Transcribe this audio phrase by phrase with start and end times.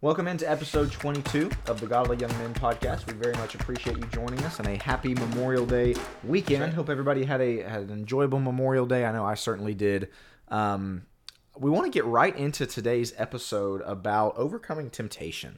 [0.00, 3.06] Welcome into episode 22 of the Godly Young Men podcast.
[3.08, 6.74] We very much appreciate you joining us and a happy Memorial Day weekend.
[6.74, 9.04] Hope everybody had a had an enjoyable Memorial Day.
[9.04, 10.08] I know I certainly did.
[10.48, 11.02] Um,
[11.58, 15.56] we want to get right into today's episode about overcoming temptation.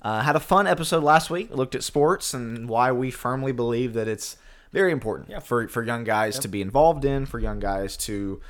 [0.00, 1.50] Uh, had a fun episode last week.
[1.54, 4.38] Looked at sports and why we firmly believe that it's
[4.72, 5.40] very important Yeah.
[5.40, 8.40] for for young guys to be involved in, for young guys to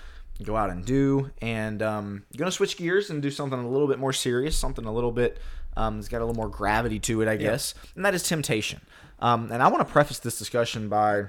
[0.42, 1.30] go out and do.
[1.40, 4.84] And um, going to switch gears and do something a little bit more serious, something
[4.84, 5.38] a little bit
[5.76, 7.74] um, that's got a little more gravity to it, I guess.
[7.94, 8.80] And that is temptation.
[9.18, 11.26] Um, and I want to preface this discussion by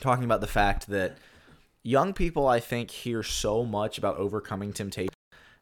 [0.00, 1.16] talking about the fact that
[1.82, 5.14] young people, I think, hear so much about overcoming temptation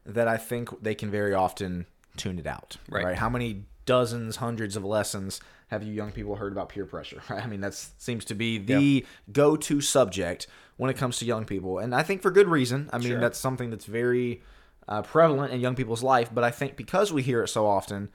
[0.05, 1.85] that I think they can very often
[2.17, 2.77] tune it out.
[2.89, 3.17] Right.
[3.17, 5.39] How many dozens, hundreds of lessons
[5.69, 7.21] have you young people heard about peer pressure?
[7.29, 7.43] Right.
[7.43, 10.45] I mean, that seems to be the go-to subject
[10.77, 12.89] when it comes to young people, and I think for good reason.
[12.93, 13.19] I mean, Sure.
[13.19, 14.41] that's something that's very
[14.87, 16.29] uh, prevalent in young people's life.
[16.33, 18.09] But I think because we hear it so often.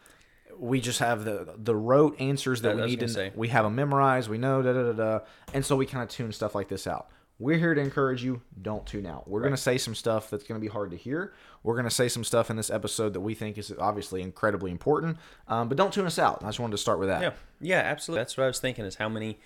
[0.58, 3.08] We just have the the rote answers that we need to.
[3.08, 3.32] say.
[3.34, 4.28] We have them memorized.
[4.28, 5.18] We know da da da da,
[5.54, 7.08] and so we kind of tune stuff like this out.
[7.40, 8.42] We're here to encourage you.
[8.60, 9.26] Don't tune out.
[9.26, 11.32] We're going to say some stuff that's going to be hard to hear.
[11.62, 14.70] We're going to say some stuff in this episode that we think is obviously incredibly
[14.70, 15.16] important.
[15.48, 16.42] Um, but don't tune us out.
[16.44, 17.22] I just wanted to start with that.
[17.22, 18.20] Yeah, yeah, absolutely.
[18.20, 18.84] That's what I was thinking.
[18.84, 19.38] Is how many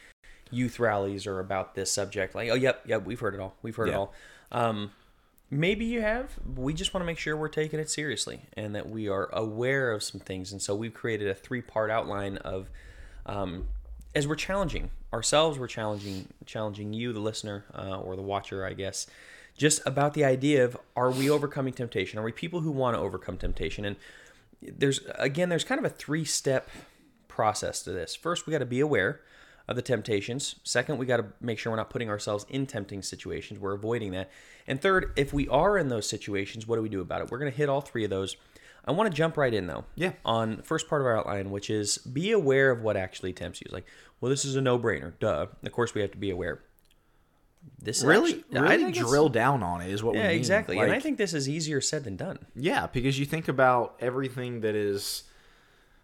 [0.50, 2.34] youth rallies are about this subject?
[2.34, 3.55] Like, oh, yep, yep, we've heard it all.
[3.62, 3.95] We've heard Yeah.
[3.95, 4.15] it all.
[4.50, 4.91] Um,
[5.50, 6.33] maybe you have.
[6.56, 9.92] We just want to make sure we're taking it seriously and that we are aware
[9.92, 10.50] of some things.
[10.50, 12.70] And so we've created a three-part outline of,
[13.27, 13.69] um,
[14.15, 18.73] as we're challenging ourselves, we're challenging challenging you, the listener uh, or the watcher, I
[18.73, 19.06] guess,
[19.56, 22.19] just about the idea of are we overcoming temptation?
[22.19, 23.84] Are we people who want to overcome temptation?
[23.84, 23.97] And
[24.62, 26.69] there's again, there's kind of a three-step
[27.29, 28.15] process to this.
[28.15, 29.21] First, we got to be aware
[29.67, 30.56] of the temptations.
[30.62, 33.59] Second, we got to make sure we're not putting ourselves in tempting situations.
[33.59, 34.31] We're avoiding that.
[34.67, 37.31] And third, if we are in those situations, what do we do about it?
[37.31, 38.37] We're going to hit all three of those.
[38.87, 39.85] I want to jump right in though.
[39.95, 40.13] Yeah.
[40.25, 43.65] On first part of our outline, which is be aware of what actually tempts you.
[43.67, 43.87] It's like,
[44.21, 45.12] well, this is a no-brainer.
[45.21, 45.47] Duh.
[45.62, 46.61] Of course, we have to be aware.
[47.81, 50.28] This is Really, actually- I really think drill down on it is what we Yeah,
[50.28, 50.37] mean.
[50.37, 50.78] exactly.
[50.78, 52.39] and I think this is easier said than done.
[52.55, 55.23] Yeah, because you think about everything that is,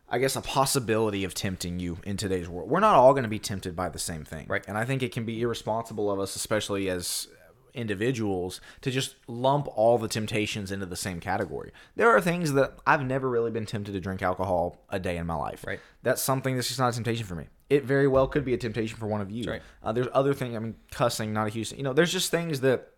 [0.08, 2.70] I guess, a possibility of tempting you in today's world.
[2.70, 4.46] We're not all going to be tempted by the same thing.
[4.48, 4.64] Right.
[4.66, 7.28] And I think it can be irresponsible of us, especially as
[7.74, 11.72] individuals, to just lump all the temptations into the same category.
[11.96, 15.26] There are things that I've never really been tempted to drink alcohol a day in
[15.26, 15.64] my life.
[15.66, 15.80] Right.
[16.02, 17.46] That's something that's just not a temptation for me.
[17.68, 19.50] It very well could be a temptation for one of you.
[19.50, 19.62] right.
[19.82, 20.56] Uh, there's other things.
[20.56, 21.72] I mean, cussing, not a huge.
[21.72, 22.88] You know, there's just things that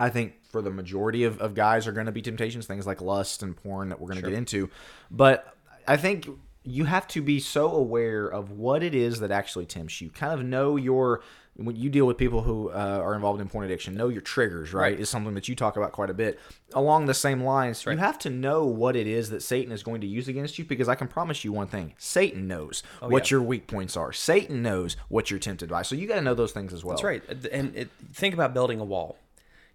[0.00, 3.00] I think for the majority of, of guys are going to be temptations, things like
[3.00, 4.30] lust and porn that we're going to Sure.
[4.30, 4.68] get into.
[5.10, 5.54] But
[5.86, 6.28] I think
[6.64, 10.10] you have to be so aware of what it is that actually tempts you.
[10.10, 11.22] Kind of know your
[11.56, 14.72] when you deal with people who uh, are involved in porn addiction, know your triggers.
[14.74, 15.00] Right, Right.
[15.00, 16.38] is something that you talk about quite a bit.
[16.74, 17.94] Along the same lines, right.
[17.94, 20.64] you have to know what it is that Satan is going to use against you
[20.64, 23.24] because I can promise you one thing: Satan knows what Oh, yeah.
[23.30, 24.12] your weak points are.
[24.12, 25.82] Satan knows what you're tempted by.
[25.82, 26.96] So you got to know those things as well.
[26.96, 27.22] That's right.
[27.50, 29.18] And it, think about building a wall.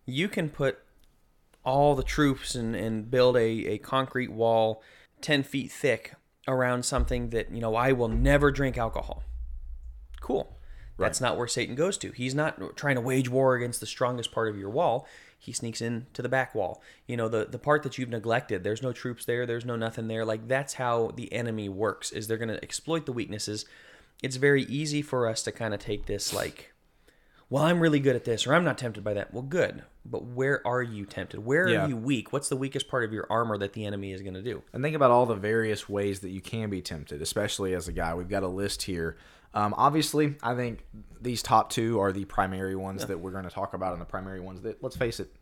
[0.06, 0.80] You can put
[1.64, 4.82] all the troops and, and build a, a concrete wall
[5.22, 6.14] 10 feet thick
[6.48, 9.22] around something that, you know, I will never drink alcohol.
[10.20, 10.52] Cool.
[10.98, 12.12] That's not where Satan goes to.
[12.12, 15.08] He's not trying to wage war against the strongest part of your wall.
[15.40, 16.84] He sneaks in to the back wall.
[17.08, 20.08] You know, the, the part that you've neglected, there's no troops there, there's no nothing
[20.08, 20.24] there.
[20.24, 23.66] Like that's how the enemy works, is they're gonna exploit the weaknesses.
[24.22, 26.72] It's very easy for us to kind of take this like
[27.52, 29.34] well, I'm really good at this, or I'm not tempted by that.
[29.34, 29.84] Well, good.
[30.06, 31.46] But where are you tempted?
[31.46, 31.84] Where Yeah.
[31.84, 32.32] are you weak?
[32.32, 34.64] What's the weakest part of your armor that the enemy is going to do?
[34.72, 37.92] And think about all the various ways that you can be tempted, especially as a
[37.92, 38.14] guy.
[38.16, 39.18] We've got a list here.
[39.54, 40.86] Um, obviously, I think
[41.20, 44.06] these top two are the primary ones that we're going to talk about, and the
[44.06, 45.34] primary ones that, let's face it,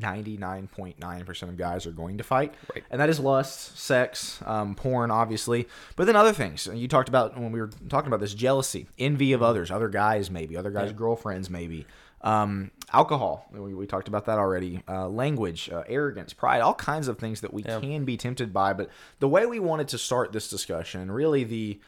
[0.00, 2.54] 99.9% of guys are going to fight.
[2.74, 2.84] Right.
[2.90, 5.68] And that is lust, sex, um, porn, obviously.
[5.96, 6.68] But then other things.
[6.72, 10.30] You talked about when we were talking about this jealousy, envy of others, other guys,
[10.30, 11.86] maybe, other guys' girlfriends, maybe.
[12.22, 14.82] Um, alcohol, we, we talked about that already.
[14.88, 18.72] Uh, language, uh, arrogance, pride, all kinds of things that we can be tempted by.
[18.72, 18.88] But
[19.20, 21.80] the way we wanted to start this discussion, really the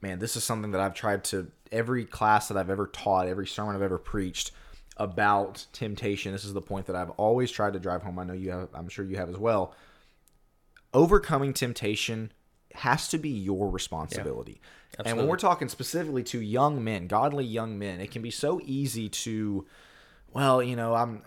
[0.00, 3.46] man, this is something that I've tried to every class that I've ever taught, every
[3.46, 4.50] sermon I've ever preached
[4.96, 6.32] about temptation.
[6.32, 8.18] This is the point that I've always tried to drive home.
[8.18, 9.74] I know you have, I'm sure you have as well.
[10.92, 12.32] Overcoming temptation
[12.74, 14.60] has to be your responsibility.
[15.04, 18.60] and when we're talking specifically to young men, godly young men, it can be so
[18.64, 19.66] easy to,
[20.32, 21.22] well, you know, I'm.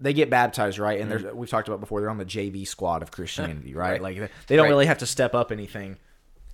[0.00, 1.00] They get baptized, right?
[1.00, 1.22] And mm-hmm.
[1.22, 2.00] there's we've talked about before.
[2.00, 3.92] They're on the JV squad of Christianity, right?
[3.92, 4.02] Right.
[4.02, 4.70] Like they- they don't Right.
[4.70, 5.96] really have to step up anything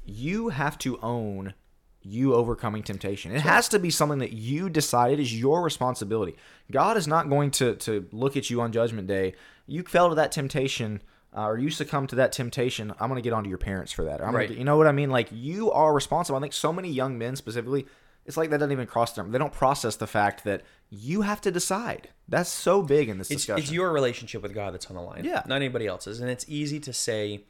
[0.09, 1.55] you have to own
[2.03, 3.33] you overcoming temptation.
[3.33, 6.37] It has to be something that you decided is your responsibility.
[6.71, 9.35] God is not going to to look at you on judgment day.
[9.67, 11.03] You fell to that temptation
[11.37, 14.05] uh, or you succumb to that temptation, I'm going to get onto your parents for
[14.05, 14.23] that.
[14.23, 14.49] I'm Right.
[14.49, 15.11] get- you know what I mean?
[15.11, 16.39] Like you are responsible.
[16.39, 17.87] I think so many young men specifically,
[18.25, 19.31] it's like that doesn't even cross them.
[19.31, 22.09] They don't process the fact that you have to decide.
[22.29, 23.63] That's so big in this it's, discussion.
[23.63, 25.25] it's your relationship with God that's on the line.
[25.25, 25.43] Yeah.
[25.47, 26.21] Not anybody else's.
[26.21, 27.45] And it's easy to say,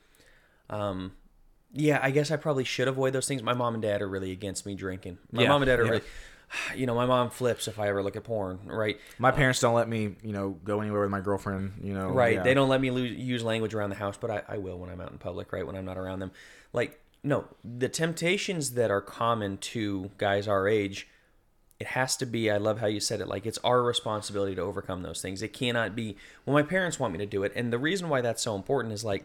[0.69, 1.13] um,
[1.73, 3.43] yeah, I guess I probably should avoid those things.
[3.43, 5.19] My mom and dad are really against me drinking.
[5.33, 5.91] My Yeah, mom and dad are yeah.
[5.91, 6.03] really,
[6.77, 8.99] you know, my mom flips if I ever look at porn, right?
[9.19, 11.81] my uh, parents don't let me, you know, go anywhere with my girlfriend.
[11.83, 12.37] You know, Right.
[12.37, 12.43] yeah.
[12.43, 14.91] They don't let me lose, use language around the house, but I, I will when
[14.91, 15.67] I'm out in public, right?
[15.67, 16.31] When I'm not around them.
[16.73, 21.09] Like, no, the temptations that are common to guys our age,
[21.81, 24.63] it has to be, I love how you said it, like it's our responsibility to
[24.63, 25.43] overcome those things.
[25.43, 26.17] It cannot be,
[26.47, 27.53] well, my parents want me to do it.
[27.55, 29.25] And the reason why that's so important is like,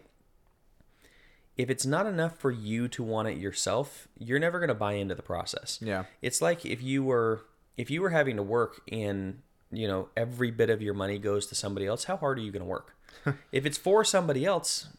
[1.58, 4.94] if it's not enough for you to want it yourself, you're never going to buy
[4.94, 5.80] into the process.
[5.82, 6.06] Yeah.
[6.22, 7.46] It's like if you were
[7.78, 9.42] if you were having to work and,
[9.72, 12.52] you know, every bit of your money goes to somebody else, how hard are you
[12.52, 12.96] going to work?
[13.52, 14.90] if it's for somebody else,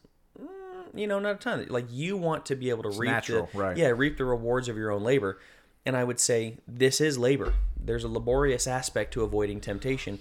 [0.40, 0.46] mm,
[0.92, 1.66] you know, not a ton.
[1.68, 3.76] Like you want to be able to reap natural, the right.
[3.76, 5.38] yeah, reap the rewards of your own labor.
[5.86, 7.54] And I would say this is labor.
[7.78, 10.18] There's a laborious aspect to avoiding temptation.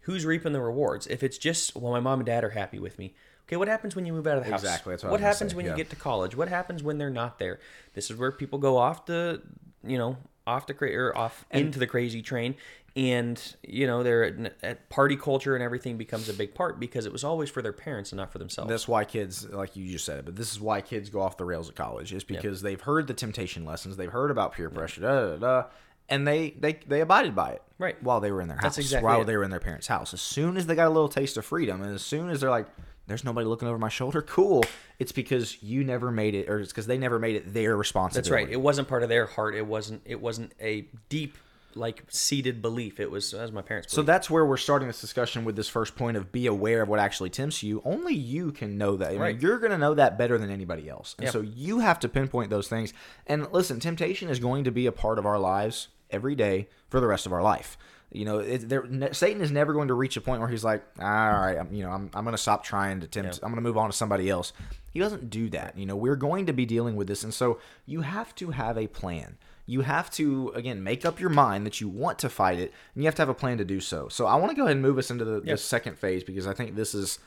[0.00, 1.06] Who's reaping the rewards?
[1.06, 3.14] If it's just, well, my mom and dad are happy with me.
[3.46, 4.62] Okay, what happens when you move out of the house?
[4.62, 5.72] Exactly, that's what I what happens say, when yeah.
[5.72, 6.36] you get to college?
[6.36, 7.60] What happens when they're not there?
[7.94, 9.40] This is where people go off the,
[9.84, 10.16] you know,
[10.46, 12.56] off the cra- or off into the crazy train,
[12.96, 17.06] and you know, they're at, at party culture and everything becomes a big part because
[17.06, 18.68] it was always for their parents and not for themselves.
[18.68, 21.44] That's why kids, like you just said, but this is why kids go off the
[21.44, 22.12] rails at college.
[22.12, 25.36] Is because they've heard the temptation lessons, they've heard about peer pressure, da, da, da,
[25.36, 25.68] da,
[26.08, 27.62] and they they they abided by it.
[27.78, 28.02] Right.
[28.02, 28.64] While they were in their house.
[28.64, 29.26] That's exactly while it.
[29.26, 30.14] they were in their parents' house.
[30.14, 32.50] As soon as they got a little taste of freedom, and as soon as they're
[32.50, 32.66] like,
[33.06, 34.64] "There's nobody looking over my shoulder," cool.
[34.98, 38.30] It's because you never made it, or it's because they never made it their responsibility.
[38.30, 38.50] That's right.
[38.52, 39.54] It wasn't part of their heart.
[39.54, 40.02] It wasn't.
[40.04, 41.36] It wasn't a deep,
[41.74, 42.98] like seated belief.
[43.00, 43.92] It was as my parents.
[43.92, 46.88] So that's where we're starting this discussion with this first point of be aware of
[46.88, 47.82] what actually tempts you.
[47.84, 49.08] Only you can know that.
[49.08, 49.40] I mean, Right.
[49.40, 51.14] you're going to know that better than anybody else.
[51.18, 51.32] And Yeah.
[51.32, 52.94] so you have to pinpoint those things.
[53.26, 56.98] And listen, temptation is going to be a part of our lives every day for
[57.00, 57.76] the rest of our life.
[58.16, 60.82] You know, it, ne- Satan is never going to reach a point where he's like,
[60.98, 63.40] all right, I'm, you know, I'm, I'm going to stop trying to tempt.
[63.42, 64.54] I'm going to move on to somebody else.
[64.90, 65.76] He doesn't do that.
[65.76, 68.78] You know, we're going to be dealing with this, and so you have to have
[68.78, 69.36] a plan.
[69.66, 73.02] You have to again make up your mind that you want to fight it, and
[73.02, 74.08] you have to have a plan to do so.
[74.08, 76.46] So I want to go ahead and move us into the, the second phase because
[76.46, 77.18] I think this is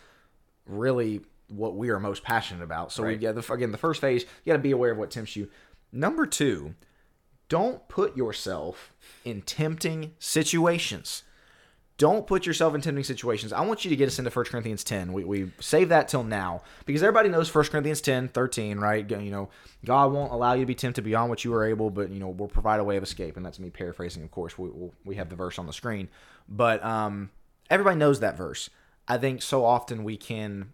[0.65, 2.91] really what we are most passionate about.
[2.91, 5.11] So we yeah, the, again, the first phase, you got to be aware of what
[5.11, 5.49] tempts you.
[5.91, 6.73] Number two,
[7.49, 8.93] don't put yourself
[9.25, 11.23] in tempting situations.
[11.97, 13.51] Don't put yourself in tempting situations.
[13.51, 15.11] I want you to get us into 1 Corinthians 10.
[15.11, 19.09] We, we save that till now because everybody knows 1 Corinthians 10, 13, right?
[19.09, 19.49] You know,
[19.83, 22.29] God won't allow you to be tempted beyond what you are able, but, you know,
[22.29, 23.35] we'll provide a way of escape.
[23.35, 24.57] And that's me paraphrasing, of course.
[24.57, 26.07] We, we'll, we have the verse on the screen.
[26.47, 27.31] But um,
[27.69, 28.69] everybody knows that verse.
[29.05, 30.71] I think so often we can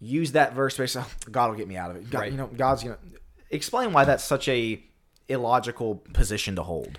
[0.00, 2.08] use that verse to say, "Oh, God will get me out of it.
[2.08, 2.32] God, Right.
[2.32, 3.20] You know, God's going to
[3.50, 4.82] explain why that's such a
[5.28, 6.98] illogical position to hold.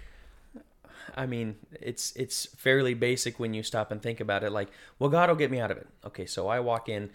[1.16, 4.52] I mean, it's it's fairly basic when you stop and think about it.
[4.52, 4.70] Like,
[5.00, 5.88] well, God will get me out of it.
[6.06, 7.10] Okay, so I walk in,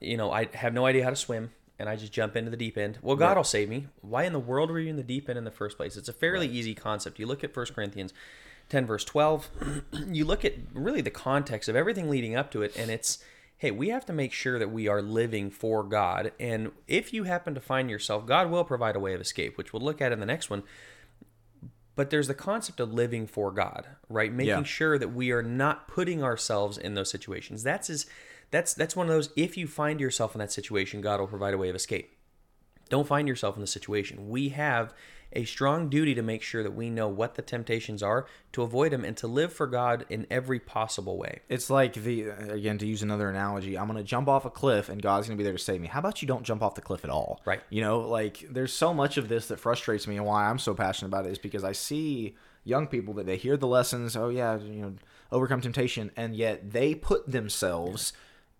[0.00, 2.56] you know, I have no idea how to swim, and I just jump into the
[2.56, 2.98] deep end.
[3.02, 3.36] Well, God Right.
[3.36, 3.86] will save me.
[4.00, 5.96] Why in the world were you in the deep end in the first place?
[5.96, 7.18] It's a fairly easy concept.
[7.18, 8.12] You look at 1 Corinthians
[8.70, 9.50] 10, verse 12,
[10.08, 13.22] you look at really the context of everything leading up to it, and it's,
[13.64, 16.32] hey, we have to make sure that we are living for God.
[16.38, 19.72] And if you happen to find yourself, God will provide a way of escape, which
[19.72, 20.62] we'll look at in the next one
[21.96, 24.32] but there's the concept of living for God, right?
[24.32, 24.62] Making Yeah.
[24.64, 27.62] sure that we are not putting ourselves in those situations.
[27.62, 28.06] That's is
[28.50, 31.54] that's that's one of those if you find yourself in that situation, God will provide
[31.54, 32.16] a way of escape.
[32.88, 34.28] Don't find yourself in the situation.
[34.28, 34.92] We have
[35.34, 38.92] a strong duty to make sure that we know what the temptations are, to avoid
[38.92, 41.40] them and to live for God in every possible way.
[41.48, 43.76] It's like the again to use another analogy.
[43.76, 45.80] I'm going to jump off a cliff, and God's going to be there to save
[45.80, 45.88] me.
[45.88, 47.40] How about you don't jump off the cliff at all?
[47.44, 47.60] Right.
[47.70, 50.74] You know, like there's so much of this that frustrates me, and why I'm so
[50.74, 54.16] passionate about it is because I see young people that they hear the lessons.
[54.16, 54.94] Oh yeah, you know,
[55.30, 58.12] overcome temptation, and yet they put themselves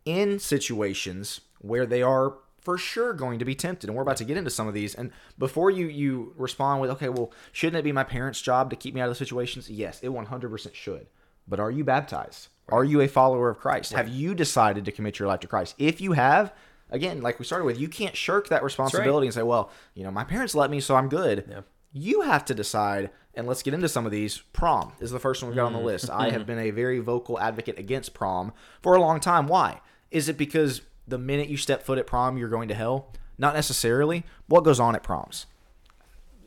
[0.05, 4.25] in situations where they are for sure going to be tempted and we're about to
[4.25, 4.95] get into some of these.
[4.95, 8.77] And before you you respond with okay well shouldn't it be my parents job to
[8.77, 9.71] keep me out of the situations?
[9.71, 11.07] Yes it 100% should.
[11.47, 12.49] But are you baptized?
[12.71, 13.93] Are you a follower of christ?
[13.93, 15.75] Have you decided to commit your life to christ?
[15.79, 16.53] If you have
[16.91, 20.11] again like we started with you can't shirk that responsibility and say well you know
[20.11, 21.45] my parents let me so i'm good.
[21.49, 21.61] Yeah.
[21.93, 25.43] you have to decide and let's get into some of these prom is the first
[25.43, 25.85] one we've got on the mm.
[25.85, 26.11] list.
[26.13, 28.53] I have been a very vocal advocate against prom
[28.83, 29.47] for a long time.
[29.47, 29.81] Why?
[30.11, 33.55] Is it because the minute you step foot at prom you're going to hell not
[33.55, 35.47] necessarily what goes on at proms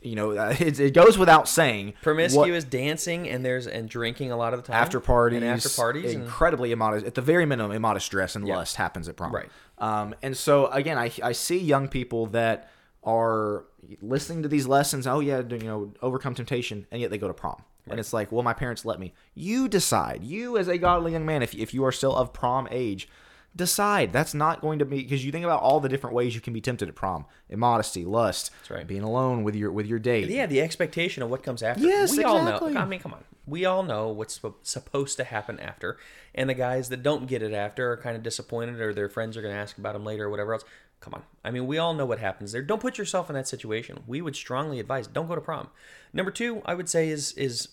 [0.02, 1.86] you know, uh, it, it goes without saying.
[1.86, 4.80] what- Promiscuous dancing and there's and drinking a lot of the time.
[4.80, 6.14] after parties, and after parties.
[6.14, 7.06] and- incredibly immodest.
[7.06, 9.34] At the very minimum, immodest dress and lust happens at prom.
[9.34, 9.48] Right.
[9.78, 12.70] Um, and so again, I I see young people that
[13.04, 13.64] are
[14.00, 15.06] listening to these lessons.
[15.06, 17.62] Oh yeah, you know, overcome temptation, and yet they go to prom.
[17.90, 19.14] And it's like, well, my parents let me.
[19.34, 20.22] You decide.
[20.22, 23.08] You, as a godly young man, if if you are still of prom age,
[23.54, 24.12] decide.
[24.12, 26.52] That's not going to be because you think about all the different ways you can
[26.52, 28.86] be tempted at prom: immodesty, lust, right.
[28.86, 30.28] being alone with your with your date.
[30.28, 31.84] yeah, the expectation of what comes after.
[31.84, 32.72] Yes, we all exactly.
[32.72, 32.80] know.
[32.80, 33.24] I mean, come on.
[33.46, 35.96] We all know what's supposed to happen after,
[36.34, 39.36] and the guys that don't get it after are kind of disappointed, or their friends
[39.36, 40.64] are going to ask about them later, or whatever else.
[41.00, 41.22] Come on.
[41.44, 42.60] I mean, we all know what happens there.
[42.60, 44.02] Don't put yourself in that situation.
[44.08, 45.68] We would strongly advise don't go to prom.
[46.12, 47.68] Number two, I would say is is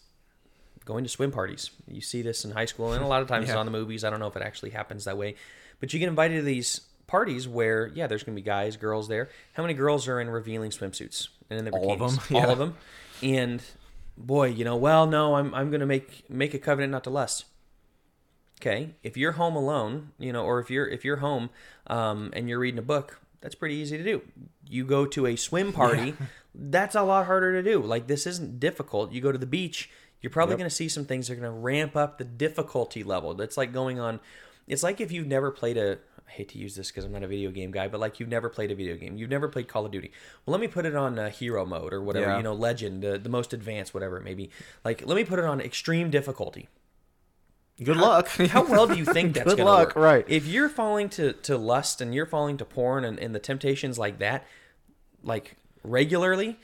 [0.86, 1.72] going to swim parties.
[1.88, 4.04] You see this in high school, and a lot of times it's on the movies.
[4.04, 5.36] I don't know if it actually happens that way,
[5.80, 9.08] but you get invited to these parties where, yeah, there's going to be guys, girls
[9.08, 9.30] there.
[9.54, 12.58] How many girls are in revealing swimsuits and in their All of them, All of
[12.58, 12.76] them.
[13.22, 13.62] And
[14.18, 17.10] boy, you know, well, no, I'm I'm going to make make a covenant not to
[17.10, 17.46] lust.
[18.62, 21.50] Okay, if you're home alone, you know, or if you're if you're home
[21.88, 24.22] um, and you're reading a book, that's pretty easy to do.
[24.68, 26.16] You go to a swim party,
[26.56, 27.82] that's a lot harder to do.
[27.82, 29.12] Like this isn't difficult.
[29.12, 29.90] You go to the beach,
[30.22, 33.04] you're probably going to see some things that are going to ramp up the difficulty
[33.04, 33.34] level.
[33.34, 34.20] That's like going on.
[34.68, 36.00] It's like if you've never played a.
[36.28, 38.30] I hate to use this because I'm not a video game guy, but like you've
[38.30, 40.12] never played a video game, you've never played Call of Duty.
[40.46, 42.38] Well, let me put it on uh, hero mode or whatever, Yeah.
[42.38, 44.50] you know, legend, uh, the most advanced, whatever it may be.
[44.84, 46.68] Like, let me put it on extreme difficulty
[47.84, 48.28] Good luck.
[48.30, 50.04] how well do you think that's Good going to luck, work?
[50.04, 50.26] right.
[50.28, 54.00] If you're falling to, to lust and you're falling to porn and, and the temptations
[54.00, 54.46] like that,
[55.22, 56.58] like regularly,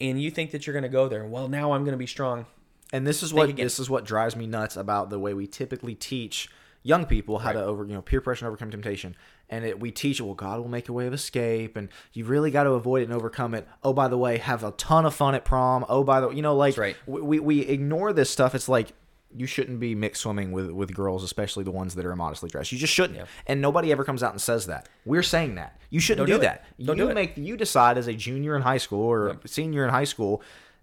[0.00, 2.06] and you think that you're going to go there, well, now I'm going to be
[2.06, 2.46] strong.
[2.92, 3.64] And this is what again.
[3.66, 6.48] this is what drives me nuts about the way we typically teach
[6.82, 9.16] young people how to over you know peer pressure and overcome temptation.
[9.48, 12.50] And it, we teach well, God will make a way of escape, and you really
[12.50, 13.66] got to avoid it and overcome it.
[13.82, 15.84] Oh, by the way, have a ton of fun at prom.
[15.88, 16.96] Oh, by the way you know like right.
[17.06, 18.54] we, we ignore this stuff.
[18.54, 18.92] It's like
[19.34, 22.72] you shouldn't be mixed swimming with with girls, especially the ones that are immodestly dressed.
[22.72, 23.26] You just shouldn't.
[23.46, 24.88] And nobody ever comes out and says that.
[25.04, 26.64] We're saying that you shouldn't Don't do, do that.
[26.82, 29.84] Don't you do make you decide as a junior in high school or a senior
[29.84, 30.42] in high school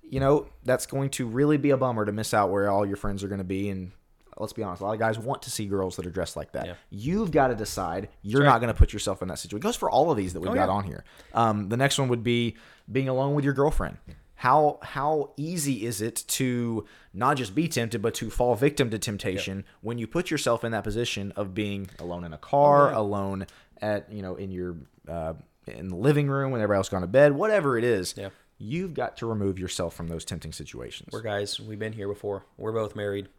[0.10, 2.96] you know that's going to really be a bummer to miss out where all your
[2.96, 3.92] friends are going to be and
[4.40, 6.52] let's be honest a lot of guys want to see girls that are dressed like
[6.54, 6.74] that Yeah.
[6.90, 9.76] you've got to decide you're not going to put yourself in that situation it goes
[9.76, 10.74] for all of these that we've Oh, got yeah.
[10.76, 11.04] on here
[11.34, 12.56] um, the next one would be
[12.92, 13.98] being alone with your girlfriend
[14.36, 19.00] how how easy is it to not just be tempted but to fall victim to
[19.00, 23.48] temptation when you put yourself in that position of being alone in a car alone
[23.82, 24.76] at you know in your
[25.08, 25.34] uh,
[25.66, 28.30] in the living room when everybody else gone to bed whatever it is Yeah.
[28.60, 32.46] you've got to remove yourself from those tempting situations We're guys, we've been here before.
[32.58, 33.30] We're both married.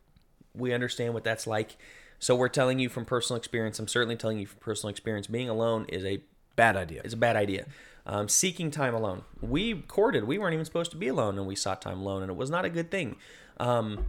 [0.58, 1.76] We understand what that's like.
[2.18, 3.78] So we're telling you from personal experience.
[3.78, 5.26] I'm certainly telling you from personal experience.
[5.26, 6.20] Being alone is a
[6.56, 7.66] bad idea It's a bad idea.
[8.04, 9.22] Um, seeking time alone.
[9.40, 10.24] We courted.
[10.24, 12.50] We weren't even supposed to be alone, and we sought time alone, and it was
[12.50, 13.16] not a good thing.
[13.58, 14.06] Um,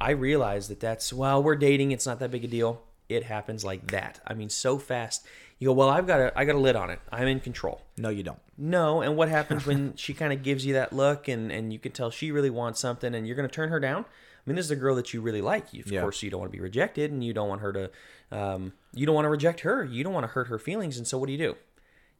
[0.00, 1.92] I realized that that's well, we're dating.
[1.92, 2.82] It's not that big a deal.
[3.08, 4.20] It happens like that.
[4.26, 5.24] I mean, so fast.
[5.58, 7.00] You go, well, I've got a, I got a lid on it.
[7.10, 7.80] I'm in control.
[7.96, 11.26] no you don't No, and what happens when she kind of gives you that look,
[11.28, 13.80] and and you can tell she really wants something, and you're going to turn her
[13.80, 14.04] down?
[14.48, 15.74] I mean, this is a girl that you really like.
[15.74, 16.00] You, of Yeah.
[16.00, 17.90] course, you don't want to be rejected, and you don't want her to,
[18.32, 19.84] um, you don't want to reject her.
[19.84, 21.56] You don't want to hurt her feelings, and so what do you do?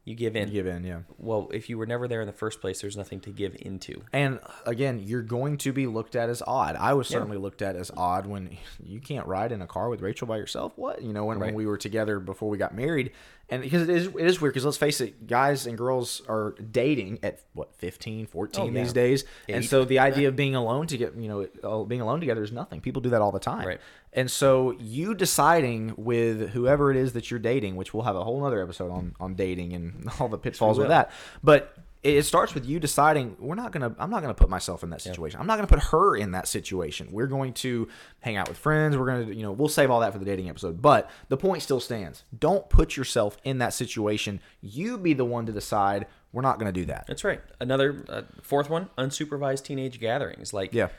[0.05, 0.49] You give in.
[0.51, 3.19] give in yeah Well, if you were never there in the first place, there's nothing
[3.21, 4.03] to give into.
[4.13, 6.75] And again, you're going to be looked at as odd.
[6.75, 10.01] I was certainly looked at as odd when you can't ride in a car with
[10.01, 10.73] Rachel by yourself.
[10.77, 11.01] What?
[11.01, 13.11] You know, when, when we were together before we got married.
[13.51, 16.55] And because it is, it is weird because let's face it, guys and girls are
[16.71, 18.83] dating at what, 15, 14 Oh, yeah.
[18.83, 19.25] these days.
[19.47, 22.43] And so the idea of being alone to get, you know, uh, being alone together
[22.43, 22.79] is nothing.
[22.79, 23.65] People do that all the time.
[23.67, 23.81] Right.
[24.13, 28.23] And so you deciding with whoever it is that you're dating, which we'll have a
[28.23, 31.11] whole other episode on, on dating and all the pitfalls with that.
[31.43, 34.89] But it starts with you deciding we're not gonna i'm not gonna put myself in
[34.89, 37.87] that situation i'm not gonna put her in that situation we're going to
[38.21, 40.49] hang out with friends we're gonna you know we'll save all that for the dating
[40.49, 45.25] episode but the point still stands don't put yourself in that situation you be the
[45.25, 47.41] one to decide we're not gonna do that That's right.
[47.59, 50.53] Another uh, fourth one: unsupervised teenage gatherings.
[50.53, 50.89] Like yeah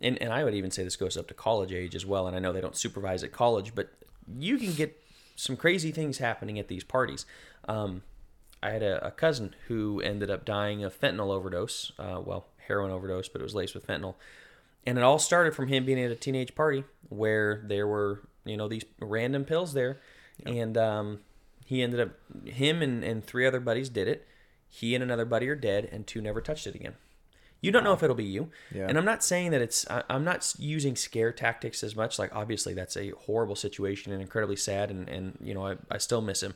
[0.00, 2.26] and, and I would even say this goes up to college age as well.
[2.26, 3.88] And I know they don't supervise at college, but
[4.38, 5.00] you can get
[5.36, 7.24] some crazy things happening at these parties.
[7.68, 8.02] Um,
[8.66, 11.92] I had a, a cousin who ended up dying of fentanyl overdose.
[11.98, 14.14] Uh, well, heroin overdose, but it was laced with fentanyl.
[14.84, 18.56] And it all started from him being at a teenage party where there were, you
[18.56, 19.98] know, these random pills there.
[20.44, 21.20] And um,
[21.64, 22.10] he ended up,
[22.44, 24.26] him and, and three other buddies did it.
[24.68, 26.94] He and another buddy are dead, and two never touched it again.
[27.60, 28.50] You don't know if it'll be you.
[28.74, 28.86] Yeah.
[28.88, 32.18] And I'm not saying that it's, I, I'm not using scare tactics as much.
[32.18, 35.98] Like, obviously, that's a horrible situation and incredibly sad, and, and you know, I, I
[35.98, 36.54] still miss him.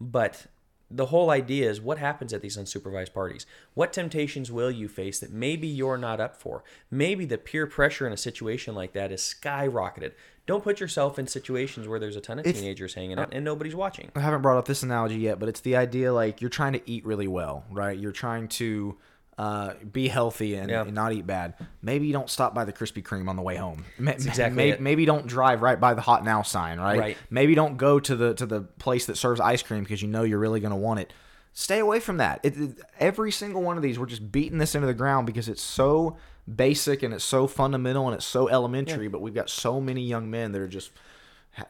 [0.00, 0.46] But
[0.90, 3.46] the whole idea is what happens at these unsupervised parties?
[3.74, 6.64] What temptations will you face that maybe you're not up for?
[6.90, 10.12] Maybe the peer pressure in a situation like that is skyrocketed.
[10.46, 13.76] Don't put yourself in situations where there's a ton of teenagers hanging out and nobody's
[13.76, 14.10] watching.
[14.16, 16.90] I haven't brought up this analogy yet, but it's the idea like you're trying to
[16.90, 17.96] eat really well, right?
[17.96, 18.98] You're trying to
[19.40, 20.82] uh, be healthy and, Yeah.
[20.82, 21.54] and not eat bad.
[21.80, 23.84] Maybe you don't stop by the Krispy Kreme on the way home.
[23.98, 24.80] Ma- exactly may- it.
[24.80, 26.98] Maybe don't drive right by the hot now sign, right?
[26.98, 27.16] Right.
[27.30, 30.24] Maybe don't go to the to the place that serves ice cream because you know
[30.24, 31.12] you're really going to want it.
[31.52, 32.40] Stay away from that.
[32.42, 35.48] It, it- every single one of these, we're just beating this into the ground because
[35.48, 36.16] it's so
[36.54, 39.08] basic and it's so fundamental and it's so elementary.
[39.08, 40.90] But we've got so many young men that are just,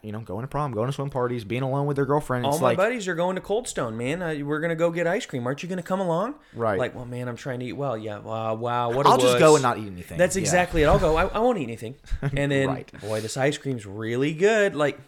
[0.02, 2.44] you know, going to prom, going to swim parties, being alone with their girlfriend.
[2.46, 4.22] All It's my like, buddies are going to Cold Stone, man.
[4.22, 5.46] Uh, we're gonna go get ice cream.
[5.46, 6.34] Aren't you gonna come along?
[6.54, 6.78] Right.
[6.78, 7.96] Like, well, man, I'm trying to eat well.
[7.96, 8.18] Yeah.
[8.18, 8.54] Wow.
[8.54, 8.92] Wow.
[8.92, 9.06] What?
[9.06, 10.18] a I'll just go and not eat anything.
[10.18, 10.40] That's Yeah.
[10.40, 10.86] exactly it.
[10.86, 11.16] I'll go.
[11.16, 11.94] I, I won't eat anything.
[12.36, 13.00] And then, Right.
[13.00, 14.74] boy, this ice cream's really good.
[14.76, 14.98] Like,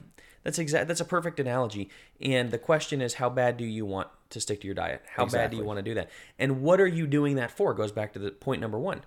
[0.45, 0.89] that's exact.
[0.89, 1.89] That's a perfect analogy.
[2.21, 5.03] And the question is, how bad do you want to stick to your diet?
[5.09, 6.11] How bad do you want to do that?
[6.39, 7.75] And what are you doing that for?
[7.75, 9.03] Goes back to the point number one.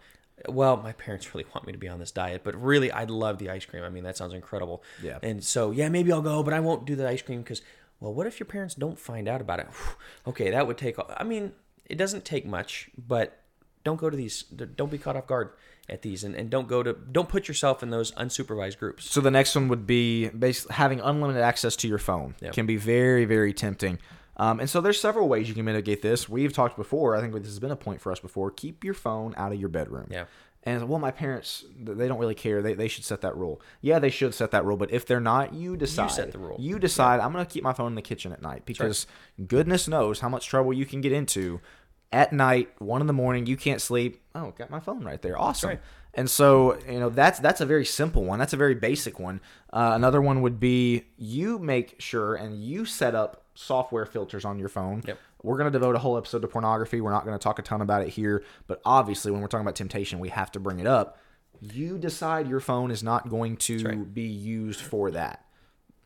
[0.50, 3.38] Well, my parents really want me to be on this diet, but really, I'd love
[3.38, 3.84] the ice cream.
[3.84, 4.84] I mean, that sounds incredible.
[5.02, 5.20] Yeah.
[5.24, 7.62] And so, yeah, maybe I'll go, but I won't do the ice cream because,
[8.00, 9.68] well, what if your parents don't find out about it?
[10.28, 10.98] okay, that would take.
[11.18, 11.54] I mean,
[11.86, 13.42] it doesn't take much, but
[13.84, 14.44] don't go to these.
[14.44, 15.52] Don't be caught off guard
[15.88, 16.94] at these, and, and don't go to.
[16.94, 19.10] Don't put yourself in those unsupervised groups.
[19.10, 22.36] So the next one would be basically having unlimited access to your phone.
[22.42, 22.52] Yeah.
[22.52, 24.00] Can be very, very tempting.
[24.38, 26.28] Um, and so there's several ways you can mitigate this.
[26.28, 27.16] We've talked before.
[27.16, 28.52] I think this has been a point for us before.
[28.52, 30.08] Keep your phone out of your bedroom.
[30.10, 30.26] Yeah.
[30.64, 32.64] And well, my parents they don't really care.
[32.64, 33.62] They, they should set that rule.
[33.82, 34.78] Yeah, they should set that rule.
[34.78, 36.06] But if they're not, you decide.
[36.06, 36.58] You set the rule.
[36.60, 37.20] You decide.
[37.20, 39.06] I'm going to keep my phone in the kitchen at night because
[39.48, 41.62] goodness knows how much trouble you can get into
[42.12, 43.46] at night, one in the morning.
[43.46, 44.22] You can't sleep.
[44.34, 45.40] Oh, got my phone right there.
[45.40, 45.70] Awesome.
[45.70, 45.82] right.
[46.16, 48.40] And so, you know, that's that's a very simple one.
[48.40, 49.42] That's a very basic one.
[49.72, 54.60] Uh, another one would be you make sure and you set up software filters on
[54.60, 55.02] your phone.
[55.08, 55.18] Yep.
[55.42, 57.02] We're going to devote a whole episode to pornography.
[57.02, 59.66] We're not going to talk a ton about it here, but obviously, when we're talking
[59.66, 61.18] about temptation, we have to bring it up.
[61.62, 64.14] You decide your phone is not going to right.
[64.14, 65.46] be used for that.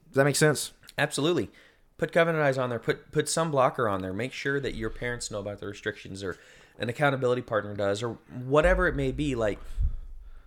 [0.10, 0.74] Does that make sense?
[0.98, 1.50] Absolutely.
[1.98, 2.80] Put Covenant Eyes on there.
[2.80, 4.14] Put put some blocker on there.
[4.14, 6.38] Make sure that your parents know about the restrictions, or
[6.78, 9.36] an accountability partner does, or whatever it may be.
[9.36, 9.60] Like,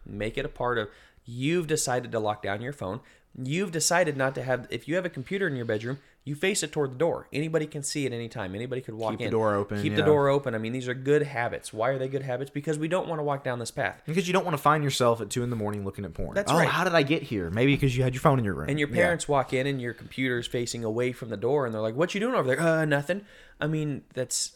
[0.07, 0.88] make it a part of.
[1.25, 3.01] You've decided to lock down your phone.
[3.37, 4.67] You've decided not to have.
[4.71, 7.27] If you have a computer in your bedroom, you face it toward the door.
[7.33, 8.55] Anybody can see it anytime.
[8.55, 9.19] Anybody could walk in.
[9.19, 10.55] Keep the door open, Keep the door open.
[10.55, 11.73] I mean, these are good habits.
[11.73, 12.51] Why are they good habits?
[12.51, 14.03] Because we don't want to walk down this path.
[14.07, 16.35] Because you don't want to find yourself at two in the morning looking at porn.
[16.35, 16.69] That's oh, right.
[16.69, 17.51] how did I get here?
[17.51, 18.69] Maybe because you had your phone in your room.
[18.69, 19.03] And your Yeah.
[19.03, 22.15] parents walk in and your computer's facing away from the door and they're like, "What
[22.15, 23.23] you doing over there?" Uh, nothing.
[23.61, 24.53] I mean, that's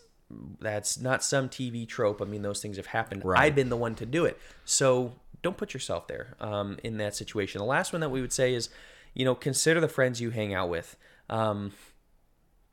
[0.60, 2.20] that's not some TV trope.
[2.20, 3.24] I mean, those things have happened.
[3.24, 3.40] Right.
[3.40, 4.38] I've been the one to do it.
[4.64, 7.58] So don't put yourself there um, in that situation.
[7.60, 8.68] The last one that we would say is,
[9.14, 10.96] you know, consider the friends you hang out with.
[11.28, 11.72] Um,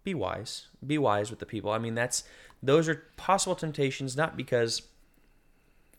[0.04, 0.68] be wise.
[0.86, 1.72] Be wise with the people.
[1.72, 2.24] I mean, that's
[2.62, 4.84] those are possible temptations, not because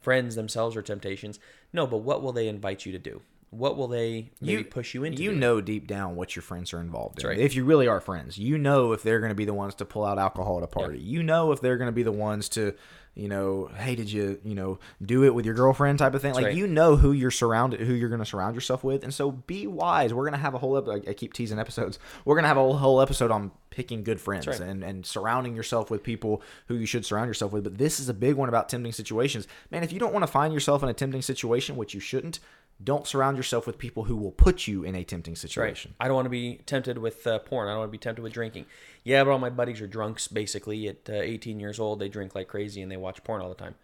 [0.01, 1.39] friends themselves are temptations.
[1.73, 3.23] No, but what will they invite you to do?
[3.51, 5.23] What will they maybe push you into?
[5.23, 5.41] You doing?
[5.41, 7.29] know deep down what your friends are involved in.
[7.29, 7.39] right.
[7.39, 9.85] If you really are friends, you know if they're going to be the ones to
[9.85, 10.99] pull out alcohol at a party.
[10.99, 12.75] You know if they're going to be the ones to,
[13.15, 16.35] you know, hey, did you, you know, do it with your girlfriend type of thing.
[16.35, 16.55] Like right.
[16.55, 19.67] you know who you're surrounded, who you're going to surround yourself with, and so be
[19.67, 20.13] wise.
[20.13, 20.77] We're going to have a whole.
[20.77, 21.99] Ep- I keep teasing episodes.
[22.25, 24.61] We're going to have a whole, whole episode on picking good friends right.
[24.61, 27.65] and and surrounding yourself with people who you should surround yourself with.
[27.65, 29.85] But this is a big one about tempting situations, man.
[29.85, 32.41] If you don't want to find yourself in a tempting situation, which you shouldn't.
[32.83, 35.39] Don't surround yourself with people who will put you in a tempting Right.
[35.39, 35.95] situation.
[36.01, 37.69] I don't want to be tempted with uh, porn.
[37.69, 38.67] I don't want to be tempted with drinking.
[39.05, 40.27] Yeah, but all my buddies are drunks.
[40.29, 43.49] Basically, at uh, 18 years old, they drink like crazy and they watch porn all
[43.49, 43.77] the time.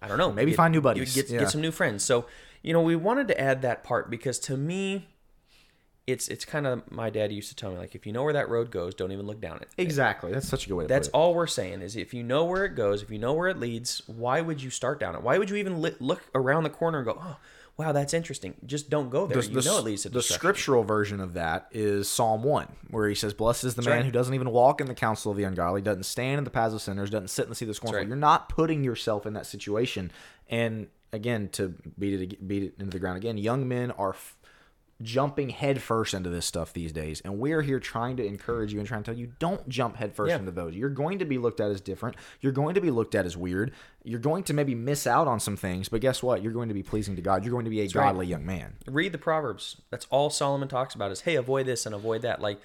[0.00, 0.32] I don't know.
[0.32, 1.14] Maybe Get- find new buddies.
[1.14, 1.40] Get, Yeah.
[1.40, 2.02] get some new friends.
[2.04, 2.26] So,
[2.62, 5.08] you know, we wanted to add that part because to me,
[6.06, 8.32] it's it's kind of my dad used to tell me like if you know where
[8.32, 9.68] that road goes, don't even look down it.
[9.76, 10.32] Exactly.
[10.32, 12.64] That's such a good way to That's all we're saying is if you know where
[12.64, 15.22] it goes, if you know where it leads, why would you start down it?
[15.22, 17.36] Why would you even look around the corner and go, "Oh,
[17.78, 19.40] wow, that's interesting." Just don't go there.
[19.40, 22.68] The, you the- know it leads to the scriptural version of that is Psalm 1,
[22.90, 24.04] where he says, Blessed is the man right.
[24.04, 26.74] who doesn't even walk in the counsel of the ungodly, doesn't stand in the paths
[26.74, 27.98] of sinners, doesn't sit in the seat of the scornful.
[28.00, 28.06] right.
[28.08, 30.10] You're not putting yourself in that situation.
[30.48, 34.36] And again, to beat it, beat it into the ground again, young men are f-
[35.00, 37.20] jumping headfirst into this stuff these days.
[37.24, 40.30] And we're here trying to encourage you and trying to tell you don't jump headfirst
[40.30, 40.38] Yeah.
[40.38, 40.74] into those.
[40.74, 42.16] You're going to be looked at as different.
[42.40, 43.72] You're going to be looked at as weird.
[44.02, 46.42] You're going to maybe miss out on some things, but guess what?
[46.42, 47.44] You're going to be pleasing to God.
[47.44, 47.92] You're going to be a right.
[47.92, 48.74] godly young man.
[48.88, 52.40] read the proverbs that's all solomon talks about is hey avoid this and avoid that
[52.40, 52.60] like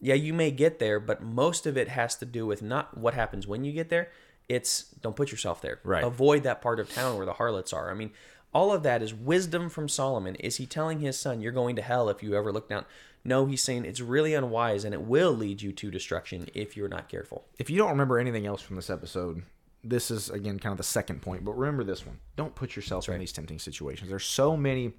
[0.00, 3.12] yeah you may get there but most of it has to do with not what
[3.14, 4.08] happens when you get there
[4.48, 6.02] it's don't put yourself there Right.
[6.04, 8.10] avoid that part of town where the harlots are i mean
[8.54, 10.36] all of that is wisdom from Solomon.
[10.36, 12.84] Is he telling his son, You're going to hell if you ever look down?
[13.24, 16.88] No, he's saying it's really unwise and it will lead you to destruction if you're
[16.88, 17.46] not careful.
[17.58, 19.42] If you don't remember anything else from this episode,
[19.82, 21.44] this is again kind of the second point.
[21.44, 24.08] But remember this one: don't put yourself in these tempting situations.
[24.08, 24.92] There's so many.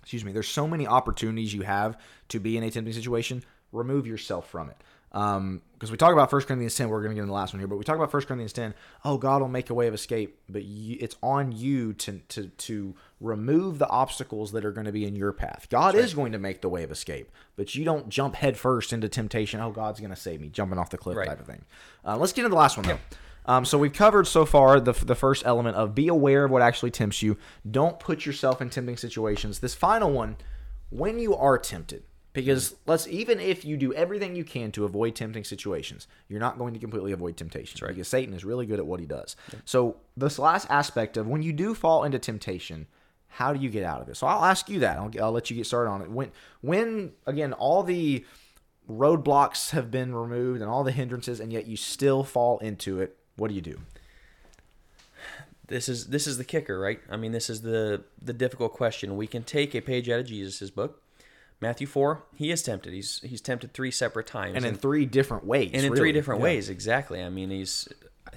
[0.00, 0.32] Excuse me.
[0.32, 1.98] There's so many opportunities you have
[2.28, 3.44] to be in a tempting situation.
[3.72, 4.76] Remove yourself from it.
[5.12, 7.52] Um, because we talk about 1 Corinthians 10, we're going to get in the last
[7.52, 8.74] one here, but we talk about 1 Corinthians 10.
[9.04, 12.48] Oh, God will make a way of escape, but you, it's on you to, to,
[12.48, 15.68] to remove the obstacles that are going to be in your path.
[15.70, 19.08] God is going to make the way of escape, but you don't jump headfirst into
[19.08, 19.60] temptation.
[19.60, 21.28] Oh, God's going to save me, jumping off the cliff Right.
[21.28, 21.64] type of thing.
[22.04, 22.98] Uh, let's get into the last one, though.
[23.46, 26.60] Um, so we've covered so far the, the first element of be aware of what
[26.60, 27.38] actually tempts you.
[27.70, 29.60] Don't put yourself in tempting situations.
[29.60, 30.36] This final one,
[30.90, 32.02] when you are tempted,
[32.44, 36.58] because let's even if you do everything you can to avoid tempting situations, you're not
[36.58, 39.36] going to completely avoid temptation because Satan is really good at what he does.
[39.64, 42.86] So this last aspect of when you do fall into temptation,
[43.28, 44.16] how do you get out of it?
[44.16, 44.96] So I'll ask you that.
[44.96, 46.10] I'll, I'll let you get started on it.
[46.10, 48.24] When when again all the
[48.90, 53.16] roadblocks have been removed and all the hindrances, and yet you still fall into it,
[53.36, 53.78] what do you do?
[55.66, 57.00] This is this is the kicker, right?
[57.10, 59.16] I mean, this is the the difficult question.
[59.16, 61.02] We can take a page out of Jesus' book,
[61.60, 62.22] Matthew four.
[62.34, 62.92] He is tempted.
[62.92, 65.70] He's he's tempted three separate times, And in three different ways.
[65.74, 66.00] and in really.
[66.00, 66.44] three different Yeah.
[66.44, 67.88] ways exactly i mean he's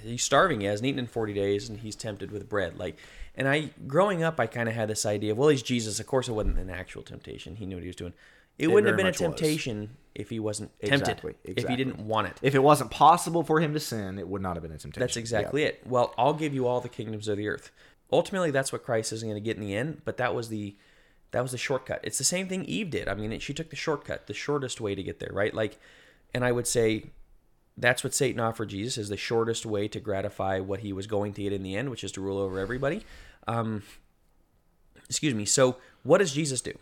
[0.02, 2.96] he's starving he hasn't eaten in 40 days and he's tempted with bread like
[3.36, 6.06] and i growing up i kind of had this idea of well he's jesus of
[6.06, 8.12] course it wasn't an actual temptation he knew what he was doing
[8.58, 9.28] it, wouldn't have been a much was.
[9.28, 13.42] temptation if he wasn't tempted Exactly, if he didn't want it If it wasn't possible
[13.42, 15.00] for him to sin, it would not have been a temptation.
[15.00, 17.70] that's exactly it well i'll give you all the kingdoms of the earth
[18.12, 20.74] ultimately that's what christ isn't going to get in the end but that was the
[21.32, 23.76] that was the shortcut it's the same thing eve did i mean she took the
[23.76, 25.78] shortcut the shortest way to get there right like
[26.32, 27.10] and i would say
[27.76, 31.32] that's what Satan offered Jesus is the shortest way to gratify what he was going
[31.34, 33.02] to get in the end, which is to rule over everybody.
[33.48, 33.82] Um,
[35.08, 35.44] excuse me.
[35.44, 36.74] So, what does Jesus do?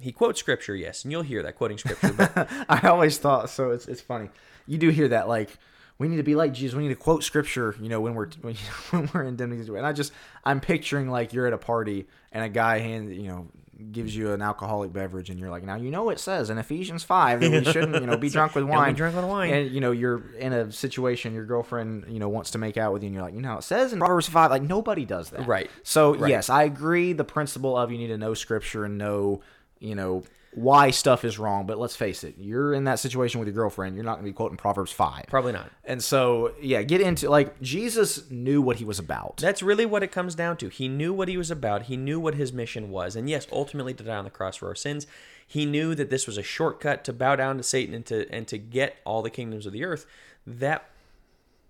[0.00, 2.12] He quotes scripture, yes, and you'll hear that quoting scripture.
[2.12, 3.70] But I always thought so.
[3.70, 4.30] It's it's funny.
[4.66, 5.56] You do hear that like
[5.98, 6.74] we need to be like Jesus.
[6.76, 7.74] We need to quote scripture.
[7.80, 8.54] You know when we're when,
[8.90, 9.68] when we're in situations.
[9.68, 10.12] And I just
[10.44, 13.48] I'm picturing like you're at a party and a guy hand you know
[13.90, 16.58] gives you an alcoholic beverage and you're like now you know what it says in
[16.58, 18.94] Ephesians five that we shouldn't you know be drunk with wine.
[18.94, 19.52] drunk with wine.
[19.52, 22.92] And you know you're in a situation your girlfriend you know wants to make out
[22.92, 25.30] with you and you're like you know it says in Proverbs five like nobody does
[25.30, 25.46] that.
[25.46, 25.70] Right.
[25.82, 26.30] So Right.
[26.30, 27.12] yes, I agree.
[27.14, 29.40] The principle of you need to know scripture and know
[29.80, 30.22] you know
[30.54, 31.66] why stuff is wrong.
[31.66, 33.96] But let's face it, you're in that situation with your girlfriend.
[33.96, 35.24] You're not going to be quoting Proverbs five.
[35.28, 35.70] probably not.
[35.84, 39.38] And so yeah, get into like Jesus knew what he was about.
[39.38, 40.68] That's really what it comes down to.
[40.68, 41.82] He knew what he was about.
[41.82, 43.16] He knew what his mission was.
[43.16, 45.06] And yes, ultimately to die on the cross for our sins.
[45.46, 48.46] He knew that this was a shortcut to bow down to Satan and to and
[48.48, 50.06] to get all the kingdoms of the earth.
[50.46, 50.88] That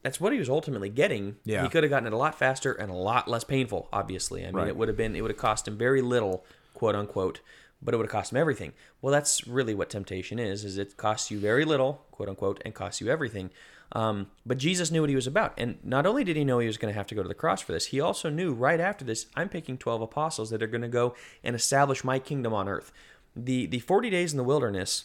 [0.03, 1.37] that's what he was ultimately getting.
[1.45, 1.63] Yeah.
[1.63, 4.43] He could have gotten it a lot faster and a lot less painful, obviously.
[4.43, 4.69] I mean, Right.
[4.69, 6.45] it would have been it would have cost him very little,
[6.75, 7.41] quote unquote,
[7.85, 8.73] but it would have cost him everything.
[9.03, 12.75] Well, that's really what temptation is, is it costs you very little, quote unquote, and
[12.75, 13.51] costs you everything.
[13.93, 15.55] Um, but Jesus knew what he was about.
[15.57, 17.35] And not only did he know he was going to have to go to the
[17.35, 20.67] cross for this, he also knew right after this, I'm picking 12 apostles that are
[20.67, 22.91] going to go and establish my kingdom on earth.
[23.37, 25.05] The, the 40 days in the wilderness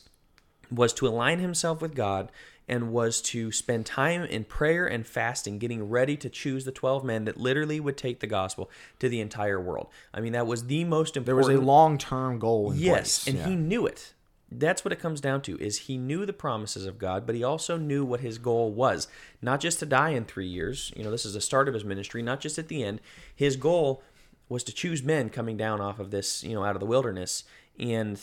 [0.72, 2.32] was to align himself with God
[2.70, 7.04] and was to spend time in prayer and fasting, getting ready to choose the 12
[7.04, 9.88] men that literally would take the gospel to the entire world.
[10.14, 11.26] I mean, that was the most important.
[11.26, 13.28] there was a long term goal in Yes, place.
[13.28, 13.50] and Yeah.
[13.50, 14.14] he knew it.
[14.52, 17.44] That's what it comes down to is he knew the promises of God, but he
[17.44, 19.08] also knew what his goal was.
[19.42, 20.92] Not just to die in 3 years.
[20.96, 23.00] You know, this is the start of his ministry, not just at the end.
[23.36, 24.02] His goal
[24.48, 27.44] was to choose men coming down off of this, you know, out of the wilderness
[27.80, 28.20] and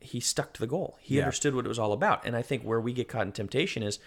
[0.00, 0.96] he stuck to the goal.
[1.00, 1.22] He Yeah.
[1.22, 2.24] understood what it was all about.
[2.26, 3.98] And I think where we get caught in temptation is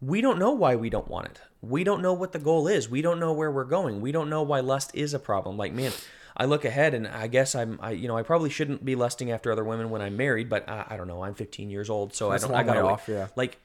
[0.00, 1.40] we don't know why we don't want it.
[1.60, 2.88] We don't know what the goal is.
[2.88, 4.00] We don't know where we're going.
[4.00, 5.56] We don't know why lust is a problem.
[5.56, 5.92] Like, man,
[6.36, 9.30] I look ahead and I guess I'm, I, you know, I probably shouldn't be lusting
[9.32, 11.24] after other women when I'm married, but I, I don't know.
[11.24, 12.56] I'm 15 years old, so That's I don't.
[12.56, 13.26] I gotta off, yeah.
[13.34, 13.56] Like,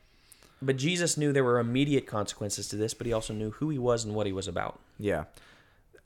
[0.62, 3.78] but Jesus knew there were immediate consequences to this, but he also knew who he
[3.78, 4.80] was and what he was about.
[4.98, 5.26] Yeah.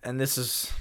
[0.04, 0.74] And this is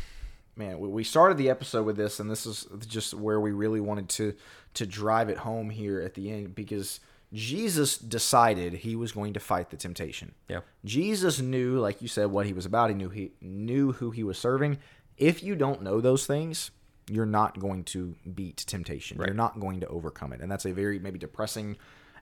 [0.57, 4.09] man, we- started the episode with this and this is just where we really wanted
[4.11, 4.35] to
[4.75, 7.01] to drive it home here at the end because
[7.33, 10.35] Jesus decided he was going to fight the temptation.
[10.49, 10.61] Yeah.
[10.85, 12.91] Jesus knew, like you said, what he was about.
[12.91, 14.79] He knew he knew who he was serving.
[15.17, 16.71] If you don't know those things,
[17.11, 19.19] you're not going to beat temptation.
[19.19, 20.41] You're not going to overcome it.
[20.41, 21.77] And that's a very maybe depressing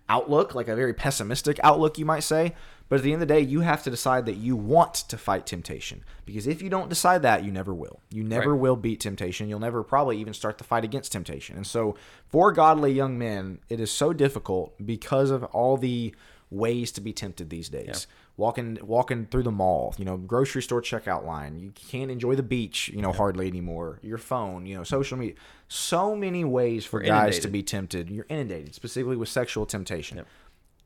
[0.09, 2.55] outlook, like a very pessimistic outlook, you might say.
[2.88, 5.17] But at the end of the day, you have to decide that you want to
[5.17, 6.05] fight temptation.
[6.27, 8.01] Because if you don't decide that, you never will.
[8.11, 8.61] You never Right.
[8.61, 9.49] will beat temptation.
[9.49, 11.57] You'll never probably even start the fight against temptation.
[11.57, 11.97] And so,
[12.29, 16.14] for godly young men, it is so difficult because of all the
[16.51, 18.07] ways to be tempted these days.
[18.37, 21.59] Walking walking through the mall, you know, grocery store checkout line.
[21.59, 24.01] You can't enjoy the beach, you know, hardly anymore.
[24.03, 25.35] Your phone, you know, social media.
[25.68, 27.42] So many ways for We're guys inundated.
[27.42, 28.11] to be tempted.
[28.11, 30.18] You're inundated, specifically with sexual temptation.
[30.18, 30.27] Yep.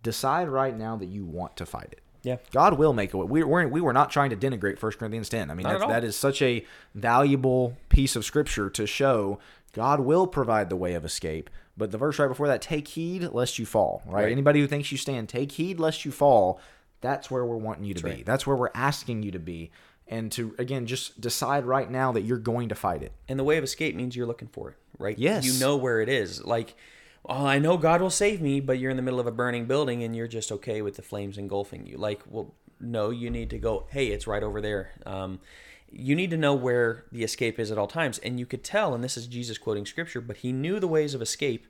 [0.03, 2.01] Decide right now that you want to fight it.
[2.23, 2.37] Yeah.
[2.53, 3.25] God will make a way.
[3.25, 5.51] We we're, we were not trying to denigrate 1 Corinthians 10.
[5.51, 9.39] I mean, that is such a valuable piece of scripture to show
[9.73, 11.51] God will provide the way of escape.
[11.77, 14.25] But the verse right before that, take heed lest you fall, right?
[14.25, 14.33] Right.
[14.33, 16.61] Anybody who thinks you stand, take heed lest you fall.
[17.01, 18.11] That's where we're wanting you to be.
[18.11, 18.27] right.
[18.27, 19.71] That's where we're asking you to be.
[20.11, 23.13] And to, again, just decide right now that you're going to fight it.
[23.29, 25.19] And the way of escape means you're looking for it, right?
[25.19, 25.45] Yes.
[25.45, 26.43] You know where it is.
[26.45, 26.75] Like,
[27.27, 29.67] oh, I know God will save me, but you're in the middle of a burning
[29.67, 31.99] building and you're just okay with the flames engulfing you.
[31.99, 34.93] Like, well, no, you need to go, hey, it's right over there.
[35.05, 35.41] Um,
[35.91, 38.19] you need to know where the escape is at all times.
[38.21, 41.13] And you could tell, and this is Jesus quoting scripture, but he knew the ways
[41.13, 41.67] of escape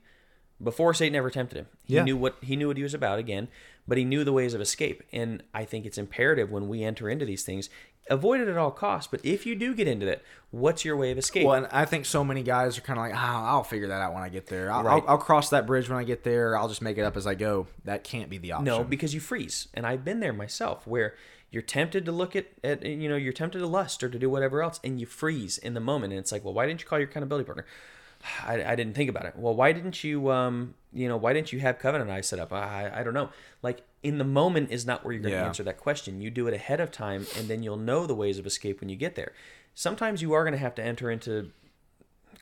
[0.63, 1.67] before Satan ever tempted him.
[1.83, 2.03] He Yeah.
[2.03, 3.47] knew what he knew what he was about again,
[3.89, 5.03] but he knew the ways of escape.
[5.11, 7.69] And I think it's imperative when we enter into these things,
[8.09, 9.09] avoid it at all costs.
[9.11, 11.45] But if you do get into it, what's your way of escape?
[11.45, 13.99] Well, and I think so many guys are kind of like, ah, I'll figure that
[14.01, 14.71] out when I get there.
[14.71, 15.01] I'll, Right.
[15.03, 16.55] I'll, I'll cross that bridge when I get there.
[16.55, 17.65] I'll just make it up as I go.
[17.85, 18.65] That can't be the option.
[18.65, 19.67] No, because you freeze.
[19.73, 21.15] And I've been there myself where
[21.49, 24.29] you're tempted to look at, at you know, you're tempted to lust or to do
[24.29, 26.13] whatever else and you freeze in the moment.
[26.13, 27.65] And it's like, well, why didn't you call your accountability partner?
[28.45, 29.33] I, I didn't think about it.
[29.37, 32.51] Well, why didn't you, um, you know, why didn't you have covenant eyes set up?
[32.51, 33.29] I, I don't know.
[33.61, 35.45] Like in the moment is not where you're going to Yeah.
[35.47, 36.21] answer that question.
[36.21, 38.89] You do it ahead of time and then you'll know the ways of escape when
[38.89, 39.31] you get there.
[39.73, 41.51] Sometimes you are going to have to enter into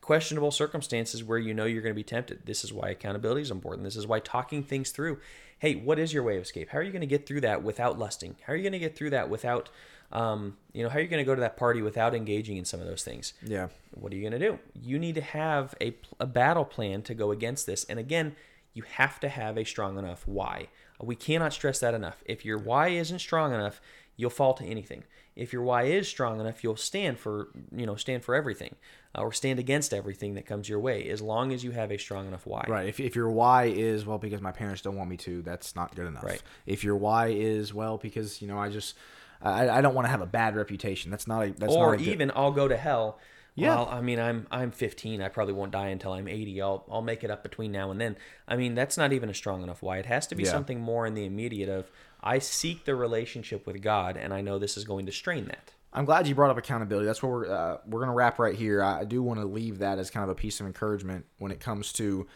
[0.02, 2.46] questionable circumstances where you know you're going to be tempted.
[2.46, 3.84] This is why accountability is important.
[3.84, 5.20] This is why talking things through.
[5.60, 6.70] Hey, what is your way of escape?
[6.70, 8.36] How are you going to get through that without lusting?
[8.46, 9.70] How are you going to get through that without,
[10.12, 12.66] um, you know, how are you going to go to that party without engaging in
[12.66, 13.34] some of those things?
[13.44, 13.68] Yeah.
[13.94, 14.60] What are you going to do?
[14.74, 17.84] You need to have a, a battle plan to go against this.
[17.86, 18.36] And again,
[18.74, 20.68] you have to have a strong enough why.
[21.02, 22.24] We cannot stress that enough.
[22.26, 23.82] If your why isn't strong enough,
[24.16, 25.04] you'll fall to anything.
[25.36, 28.76] If your why is strong enough, you'll stand for, you know, stand for everything
[29.16, 31.98] uh, or stand against everything that comes your way as long as you have a
[31.98, 32.66] strong enough why.
[32.68, 32.88] Right.
[32.88, 35.96] If, if your why is well because my parents don't want me to, that's not
[35.96, 36.24] good enough.
[36.24, 36.42] Right.
[36.66, 38.96] If your why is well because you know I just
[39.42, 41.12] I, I don't want to have a bad reputation.
[41.12, 43.20] That's not a that's or not a good- even I'll go to hell.
[43.56, 43.70] Yeah.
[43.76, 45.20] Well, I mean, I'm I'm 15.
[45.22, 46.62] I probably won't die until I'm 80.
[46.62, 48.16] I'll I'll make it up between now and then.
[48.48, 49.98] I mean, that's not even a strong enough why.
[49.98, 50.52] It has to be Yeah.
[50.52, 51.90] something more in the immediate of
[52.22, 55.72] I seek the relationship with God, and I know this is going to strain that.
[55.94, 57.08] I'm glad you brought up accountability.
[57.08, 58.84] That's where we're uh, we're gonna wrap right here.
[58.84, 61.60] I do want to leave that as kind of a piece of encouragement when it
[61.60, 62.28] comes to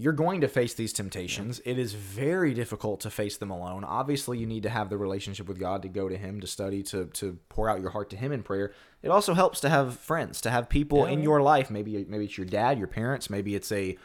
[0.00, 1.60] you're going to face these temptations.
[1.64, 3.84] It is very difficult to face them alone.
[3.84, 6.82] Obviously, you need to have the relationship with God to go to Him to study
[6.84, 8.72] to to pour out your heart to Him in prayer.
[9.02, 11.70] It also helps to have friends, to have people in your life.
[11.70, 13.28] Maybe maybe it's your dad, your parents.
[13.28, 13.96] Maybe it's a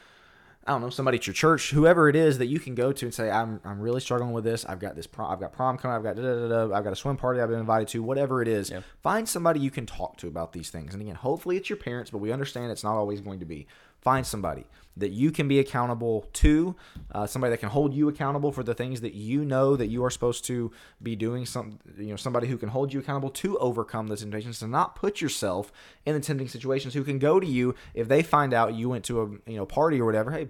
[0.67, 3.05] I don't know, somebody at your church, whoever it is that you can go to
[3.05, 4.65] and say, I'm, I'm really struggling with this.
[4.65, 5.95] I've got this prom, I've got prom coming.
[5.95, 8.01] I've got da, da, da, da, I've got a swim party I've been invited to.
[8.01, 8.79] Whatever it is, Yeah.
[9.03, 10.93] find somebody you can talk to about these things.
[10.95, 13.67] And again, hopefully it's your parents, but we understand it's not always going to be.
[14.05, 14.65] Find somebody
[14.97, 16.75] that you can be accountable to,
[17.11, 20.05] uh, somebody that can hold you accountable for the things that you know that you
[20.05, 20.71] are supposed to
[21.03, 21.45] be doing.
[21.45, 24.95] Some, you know, somebody who can hold you accountable to overcome the temptations, to not
[24.95, 25.71] put yourself
[26.05, 26.93] in the tempting situations.
[26.93, 29.65] Who can go to you if they find out you went to a you know
[29.65, 30.29] party or whatever.
[30.31, 30.47] Hey,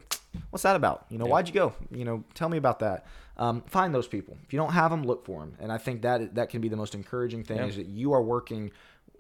[0.50, 1.06] what's that about?
[1.10, 1.74] You know, why'd you go?
[1.90, 3.06] You know, tell me about that.
[3.38, 4.38] Um, find those people.
[4.44, 5.56] If you don't have them, look for them.
[5.62, 7.66] And I think that that can be the most encouraging thing Yeah.
[7.68, 8.72] is that you are working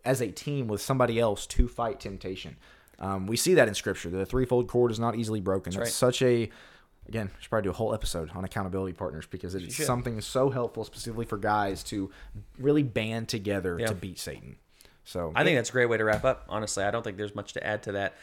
[0.04, 2.58] as a team with somebody else to fight temptation.
[3.00, 4.10] Um, we see that in scripture.
[4.10, 5.72] The threefold cord is not easily broken.
[5.74, 5.88] That's right.
[5.92, 6.50] such a
[7.08, 10.50] again, we should probably do a whole episode on accountability partners because it's something so
[10.50, 12.10] helpful specifically for guys to
[12.58, 13.88] really band together Yeah.
[13.88, 14.56] to beat Satan.
[15.04, 16.46] So I think that's a great way to wrap up.
[16.50, 18.16] Honestly, I don't think there's much to add to that.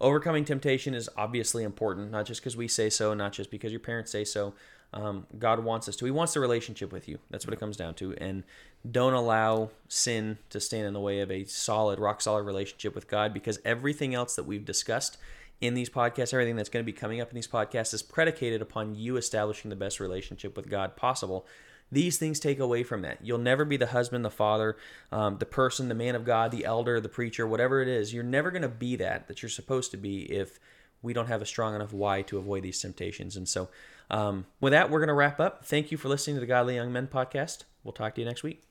[0.00, 3.80] Overcoming temptation is obviously important, not just because we say so, not just because your
[3.80, 4.54] parents say so.
[4.92, 6.06] Um, God wants us to.
[6.06, 7.18] He wants the relationship with you.
[7.30, 8.14] That's what it comes down to.
[8.14, 8.42] And
[8.90, 13.08] don't allow sin to stand in the way of a solid, rock solid relationship with
[13.08, 15.18] God because everything else that we've discussed
[15.60, 18.62] in these podcasts, everything that's going to be coming up in these podcasts is predicated
[18.62, 21.46] upon you establishing the best relationship with God possible.
[21.90, 23.18] These things take away from that.
[23.22, 24.76] You'll never be the husband, the father,
[25.10, 28.12] um, the person, the man of God, the elder, the preacher, whatever it is.
[28.12, 30.60] You're never going to be that that you're supposed to be if
[31.02, 33.36] we don't have a strong enough why to avoid these temptations.
[33.36, 33.68] And so,
[34.10, 35.64] um, with that, we're going to wrap up.
[35.64, 37.64] Thank you for listening to the Godly Young Men podcast.
[37.84, 38.62] We'll talk to you next week.